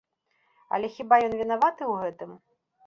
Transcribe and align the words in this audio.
Але 0.77 0.89
хіба 0.95 1.21
ён 1.29 1.39
вінаваты 1.43 1.83
ў 1.91 2.05
гэтым? 2.05 2.31